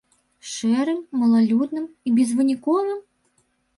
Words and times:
Шэрым, 0.51 1.01
малалюдным 1.23 1.85
і 2.09 2.15
безвыніковым? 2.19 2.99